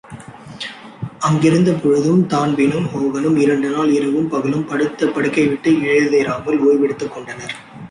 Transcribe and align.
அங்கிருந்த 1.19 1.71
பொழுது 1.73 2.13
தான்பிரீனும் 2.27 2.87
ஹோகனும் 2.93 3.37
இரண்டு 3.37 3.69
நாள் 3.69 3.91
இரவும் 3.91 4.27
பகலும் 4.27 4.65
படுத்த 4.65 5.05
படுக்கைவிட்டு 5.05 5.73
எழுந்திராமல் 5.91 6.61
ஓய்வெடுத்துக் 6.69 7.13
கொண்டனர். 7.13 7.55